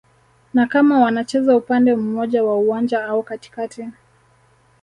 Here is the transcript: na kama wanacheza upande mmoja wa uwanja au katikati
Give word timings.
na 0.53 0.65
kama 0.67 0.99
wanacheza 0.99 1.55
upande 1.55 1.95
mmoja 1.95 2.43
wa 2.43 2.55
uwanja 2.57 3.05
au 3.05 3.23
katikati 3.23 3.89